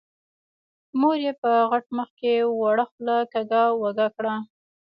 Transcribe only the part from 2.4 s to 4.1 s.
وړه خوله کږه وږه